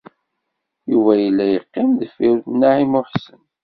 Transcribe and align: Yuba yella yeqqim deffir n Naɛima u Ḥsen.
Yuba 0.91 1.13
yella 1.23 1.45
yeqqim 1.47 1.89
deffir 1.99 2.37
n 2.43 2.51
Naɛima 2.59 2.99
u 3.01 3.03
Ḥsen. 3.09 3.41